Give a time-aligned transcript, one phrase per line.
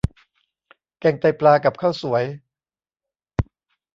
[0.99, 2.23] แกงไตปลากับข้าวสวย